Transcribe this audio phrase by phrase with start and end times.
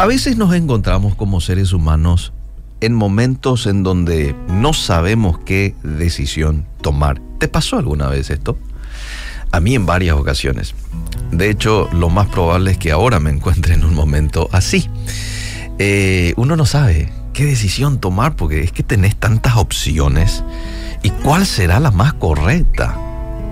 [0.00, 2.32] A veces nos encontramos como seres humanos
[2.80, 7.20] en momentos en donde no sabemos qué decisión tomar.
[7.38, 8.56] ¿Te pasó alguna vez esto?
[9.52, 10.74] A mí en varias ocasiones.
[11.32, 14.88] De hecho, lo más probable es que ahora me encuentre en un momento así.
[15.78, 20.42] Eh, uno no sabe qué decisión tomar porque es que tenés tantas opciones.
[21.02, 22.96] ¿Y cuál será la más correcta?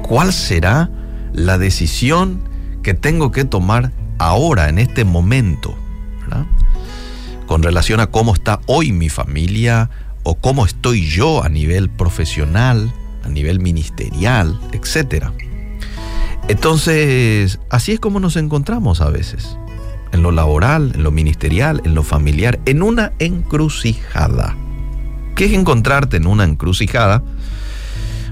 [0.01, 0.89] ¿Cuál será
[1.35, 2.41] la decisión
[2.83, 5.77] que tengo que tomar ahora, en este momento?
[7.47, 9.91] Con relación a cómo está hoy mi familia
[10.23, 12.93] o cómo estoy yo a nivel profesional,
[13.25, 15.27] a nivel ministerial, etc.
[16.49, 19.57] Entonces, así es como nos encontramos a veces,
[20.13, 24.57] en lo laboral, en lo ministerial, en lo familiar, en una encrucijada.
[25.35, 27.23] ¿Qué es encontrarte en una encrucijada?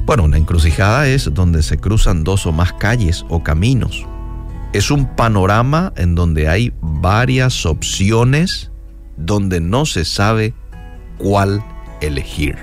[0.07, 4.07] Bueno, una encrucijada es donde se cruzan dos o más calles o caminos.
[4.73, 8.71] Es un panorama en donde hay varias opciones
[9.17, 10.55] donde no se sabe
[11.19, 11.65] cuál
[12.01, 12.57] elegir.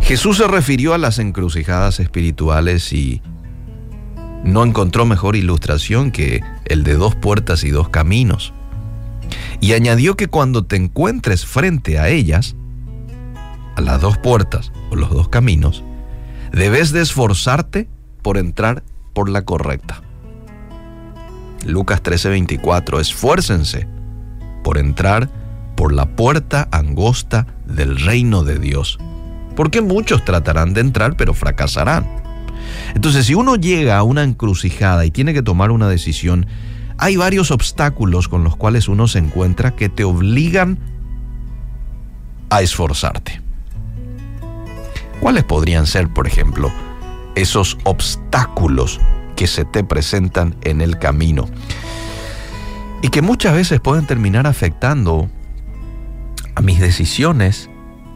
[0.00, 3.22] Jesús se refirió a las encrucijadas espirituales y
[4.44, 8.52] no encontró mejor ilustración que el de dos puertas y dos caminos.
[9.60, 12.56] Y añadió que cuando te encuentres frente a ellas,
[13.76, 15.84] a las dos puertas o los dos caminos,
[16.52, 17.88] debes de esforzarte
[18.22, 20.02] por entrar por la correcta.
[21.66, 23.86] Lucas 13:24, esfuércense
[24.62, 25.28] por entrar
[25.76, 28.98] por la puerta angosta del reino de Dios.
[29.56, 32.06] Porque muchos tratarán de entrar pero fracasarán.
[32.94, 36.46] Entonces, si uno llega a una encrucijada y tiene que tomar una decisión,
[36.98, 40.78] hay varios obstáculos con los cuales uno se encuentra que te obligan
[42.50, 43.40] a esforzarte.
[45.20, 46.70] ¿Cuáles podrían ser, por ejemplo,
[47.40, 49.00] esos obstáculos
[49.36, 51.46] que se te presentan en el camino?
[53.02, 55.30] y que muchas veces pueden terminar afectando
[56.54, 57.70] a mis decisiones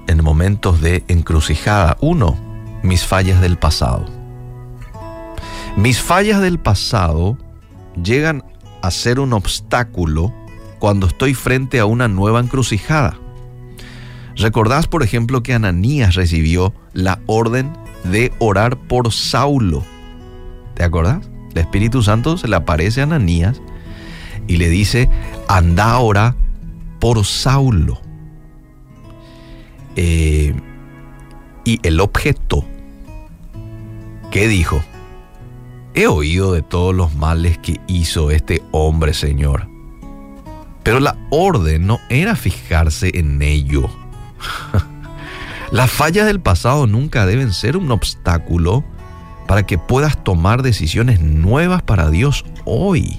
[0.06, 1.96] en momentos de encrucijada.
[2.00, 2.36] Uno,
[2.82, 4.06] mis fallas del pasado.
[5.76, 7.38] Mis fallas del pasado
[8.02, 8.44] llegan
[8.82, 10.32] a ser un obstáculo
[10.78, 13.18] cuando estoy frente a una nueva encrucijada.
[14.36, 17.72] ¿Recordás, por ejemplo, que Ananías recibió la orden
[18.04, 19.84] de orar por Saulo?
[20.74, 21.28] ¿Te acordás?
[21.52, 23.60] El Espíritu Santo se le aparece a Ananías
[24.46, 25.08] y le dice,
[25.48, 26.36] anda ahora
[27.00, 28.00] por Saulo.
[29.96, 30.54] Eh,
[31.64, 32.64] y el objeto,
[34.30, 34.82] ¿qué dijo?
[35.94, 39.68] He oído de todos los males que hizo este hombre, Señor.
[40.82, 43.88] Pero la orden no era fijarse en ello.
[45.74, 48.84] Las fallas del pasado nunca deben ser un obstáculo
[49.48, 53.18] para que puedas tomar decisiones nuevas para Dios hoy.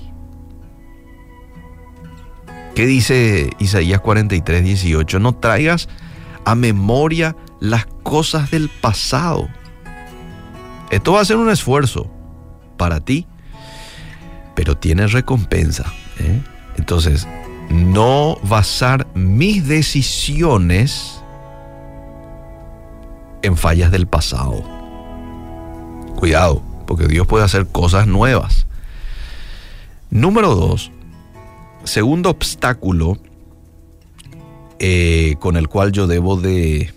[2.73, 5.19] ¿Qué dice Isaías 43, 18?
[5.19, 5.89] No traigas
[6.45, 9.49] a memoria las cosas del pasado.
[10.91, 12.09] Esto va a ser un esfuerzo
[12.77, 13.27] para ti,
[14.55, 15.91] pero tiene recompensa.
[16.19, 16.41] ¿eh?
[16.77, 17.27] Entonces,
[17.69, 21.21] no basar mis decisiones
[23.45, 24.63] en fallas del pasado.
[26.15, 28.67] Cuidado, porque Dios puede hacer cosas nuevas.
[30.09, 30.91] Número dos,
[31.83, 33.17] segundo obstáculo
[34.79, 36.93] eh, con el cual yo debo de,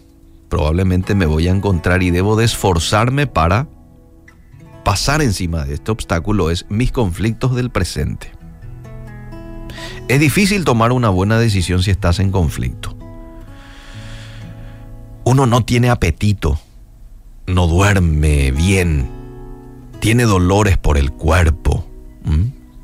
[0.49, 3.69] probablemente me voy a encontrar y debo de esforzarme para
[4.85, 8.33] pasar encima de este obstáculo es mis conflictos del presente.
[10.09, 12.98] Es difícil tomar una buena decisión si estás en conflicto.
[15.29, 16.59] Uno no tiene apetito,
[17.47, 19.11] no duerme bien,
[20.01, 21.87] tiene dolores por el cuerpo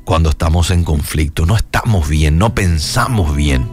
[0.03, 3.65] cuando estamos en conflicto, no estamos bien, no pensamos bien.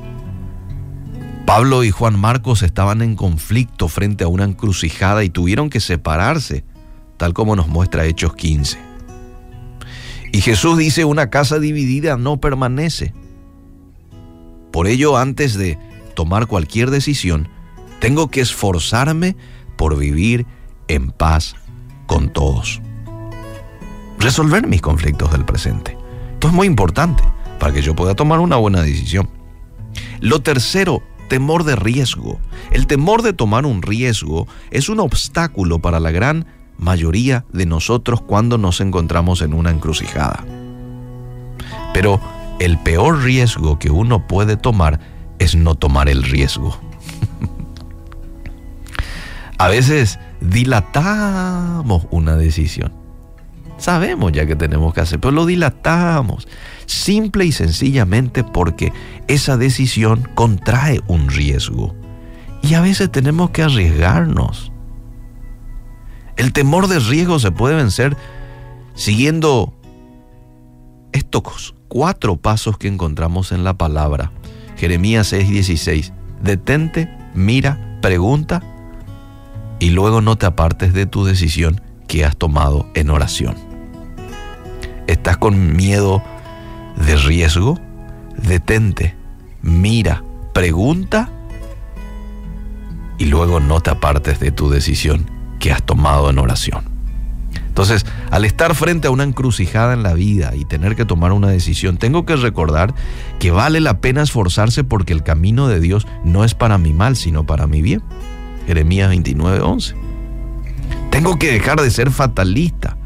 [1.45, 6.65] Pablo y Juan Marcos estaban en conflicto frente a una encrucijada y tuvieron que separarse,
[7.19, 8.79] tal como nos muestra Hechos 15.
[10.33, 13.13] Y Jesús dice, una casa dividida no permanece.
[14.73, 15.79] Por ello, antes de
[16.15, 17.51] tomar cualquier decisión,
[18.03, 19.37] tengo que esforzarme
[19.77, 20.45] por vivir
[20.89, 21.55] en paz
[22.09, 22.83] con todos.
[24.19, 25.97] Resolver mis conflictos del presente.
[26.33, 27.23] Esto es muy importante
[27.61, 29.31] para que yo pueda tomar una buena decisión.
[30.19, 32.41] Lo tercero, temor de riesgo.
[32.73, 36.47] El temor de tomar un riesgo es un obstáculo para la gran
[36.79, 40.45] mayoría de nosotros cuando nos encontramos en una encrucijada.
[41.95, 42.21] Pero
[42.59, 44.99] el peor riesgo que uno puede tomar
[45.39, 46.81] es no tomar el riesgo.
[49.63, 52.93] A veces dilatamos una decisión
[53.79, 56.49] Sabemos ya que tenemos que hacer, pero lo dilatamos.
[56.87, 58.93] Simple y sencillamente porque
[59.29, 61.95] esa decisión contrae un riesgo.
[62.63, 64.73] Y a veces tenemos que arriesgarnos.
[66.37, 68.17] El temor de riesgo se puede vencer
[68.95, 69.73] siguiendo
[71.13, 74.33] estos cuatro pasos que encontramos en la palabra.
[74.77, 76.13] Jeremías 6:16.
[76.41, 78.72] Detente, mira, pregunta
[79.83, 83.57] y luego no te apartes de tu decisión que has tomado en oración.
[85.09, 86.23] ¿Estás con miedo
[87.05, 87.81] de riesgo?
[88.37, 89.17] Detente,
[89.61, 90.23] mira,
[90.55, 91.33] pregunta
[93.19, 96.85] y luego no te apartes de tu decisión que has tomado en oración.
[97.67, 101.49] Entonces, al estar frente a una encrucijada en la vida y tener que tomar una
[101.49, 102.95] decisión, tengo que recordar
[103.41, 107.17] que vale la pena esforzarse porque el camino de Dios no es para mi mal,
[107.17, 108.01] sino para mi bien.
[108.67, 109.95] Jeremías 29:11.
[111.11, 112.97] Tengo que dejar de ser fatalista.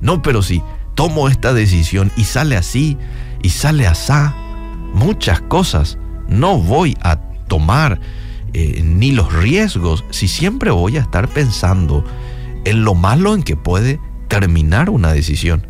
[0.00, 0.62] No, pero si
[0.94, 2.96] tomo esta decisión y sale así
[3.42, 4.34] y sale asá,
[4.94, 5.98] muchas cosas
[6.28, 7.16] no voy a
[7.48, 8.00] tomar
[8.52, 12.04] eh, ni los riesgos si siempre voy a estar pensando
[12.64, 15.66] en lo malo en que puede terminar una decisión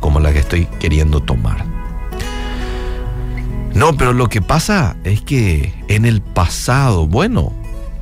[0.00, 1.64] como la que estoy queriendo tomar.
[3.74, 7.52] No, pero lo que pasa es que en el pasado, bueno,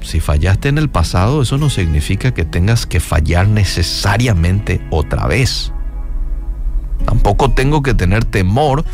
[0.05, 5.73] si fallaste en el pasado, eso no significa que tengas que fallar necesariamente otra vez.
[7.05, 8.85] Tampoco tengo que tener temor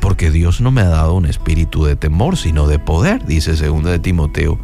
[0.00, 3.84] porque Dios no me ha dado un espíritu de temor, sino de poder, dice 2
[3.84, 4.58] de Timoteo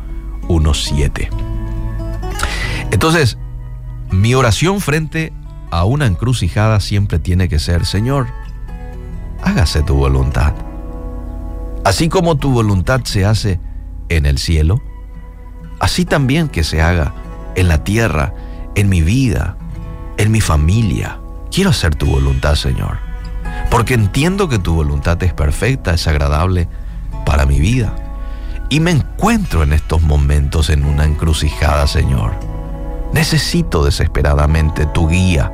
[0.49, 1.29] 1.7.
[2.91, 3.37] Entonces,
[4.11, 5.33] mi oración frente
[5.71, 8.29] a una encrucijada siempre tiene que ser, Señor,
[9.43, 10.55] hágase tu voluntad.
[11.85, 13.61] Así como tu voluntad se hace
[14.09, 14.81] en el cielo,
[15.87, 17.15] así también que se haga
[17.55, 18.35] en la tierra,
[18.75, 19.57] en mi vida,
[20.17, 21.21] en mi familia.
[21.53, 22.99] Quiero hacer tu voluntad, Señor,
[23.71, 26.67] porque entiendo que tu voluntad es perfecta, es agradable
[27.25, 27.95] para mi vida.
[28.69, 32.33] Y me encuentro en estos momentos en una encrucijada, Señor.
[33.13, 35.53] Necesito desesperadamente tu guía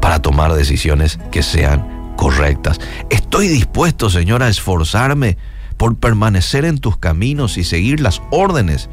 [0.00, 2.78] para tomar decisiones que sean correctas.
[3.10, 5.36] Estoy dispuesto, Señor, a esforzarme
[5.76, 8.88] por permanecer en tus caminos y seguir las órdenes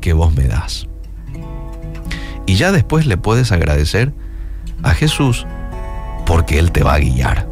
[0.00, 0.86] que vos me das.
[2.46, 4.12] Y ya después le puedes agradecer
[4.82, 5.46] a Jesús
[6.24, 7.48] porque Él te va a guiar.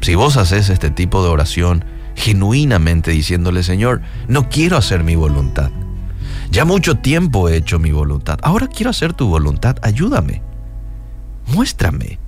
[0.00, 1.84] Si vos haces este tipo de oración
[2.14, 5.70] genuinamente diciéndole, Señor, no quiero hacer mi voluntad.
[6.50, 8.38] Ya mucho tiempo he hecho mi voluntad.
[8.42, 9.76] Ahora quiero hacer tu voluntad.
[9.82, 10.42] Ayúdame.
[11.48, 12.18] Muéstrame.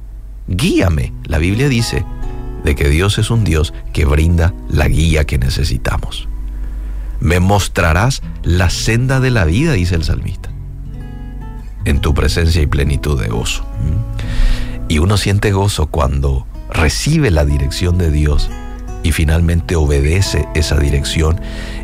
[0.47, 1.13] Guíame.
[1.25, 2.05] La Biblia dice
[2.65, 6.29] de que Dios es un Dios que brinda la guía que necesitamos.
[7.21, 10.51] Me mostrarás la senda de la vida, dice el salmista.
[11.85, 13.65] En tu presencia y plenitud de gozo.
[14.89, 18.51] Y uno siente gozo cuando recibe la dirección de Dios
[19.03, 21.41] y finalmente obedece esa dirección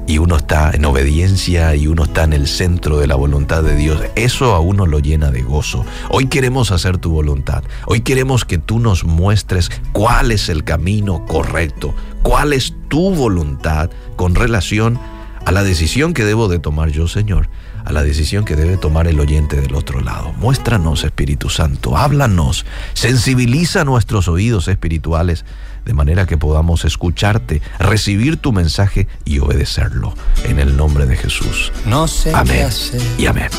[0.06, 3.74] y uno está en obediencia y uno está en el centro de la voluntad de
[3.74, 5.84] Dios, eso a uno lo llena de gozo.
[6.10, 11.24] Hoy queremos hacer tu voluntad, hoy queremos que tú nos muestres cuál es el camino
[11.26, 14.98] correcto, cuál es tu voluntad con relación
[15.44, 17.48] a la decisión que debo de tomar yo, Señor,
[17.86, 20.32] a la decisión que debe tomar el oyente del otro lado.
[20.32, 25.44] Muéstranos, Espíritu Santo, háblanos, sensibiliza nuestros oídos espirituales
[25.84, 30.14] de manera que podamos escucharte, recibir tu mensaje y obedecerlo.
[30.44, 31.72] En el nombre de Jesús.
[31.86, 33.02] No sé amén qué hacer.
[33.18, 33.50] Y amén.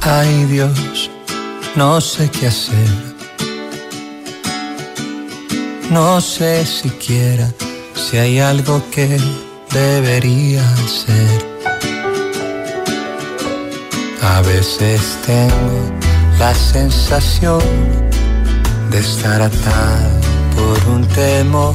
[0.00, 1.10] Ay Dios,
[1.76, 2.88] no sé qué hacer.
[5.90, 7.52] No sé siquiera
[7.94, 9.20] si hay algo que
[9.70, 11.51] debería hacer.
[14.22, 15.92] A veces tengo
[16.38, 17.60] la sensación
[18.90, 20.20] de estar atado
[20.54, 21.74] por un temor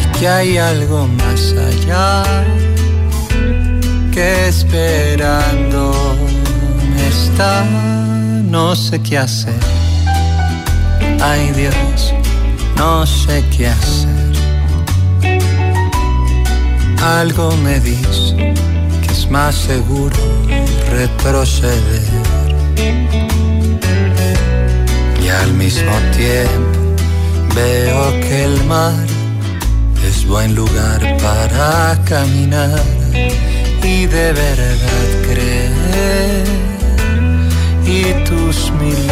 [0.00, 2.22] y que hay algo más allá
[4.12, 5.92] que esperando
[7.08, 7.64] está.
[8.48, 9.60] No sé qué hacer.
[11.20, 12.14] Ay Dios,
[12.76, 14.10] no sé qué hacer.
[17.02, 18.54] Algo me dice
[19.10, 20.16] es más seguro
[20.90, 22.02] retroceder.
[25.22, 26.78] Y al mismo tiempo
[27.54, 29.06] veo que el mar
[30.06, 32.82] es buen lugar para caminar
[33.82, 36.44] y de verdad creer
[37.86, 39.09] y tus milagros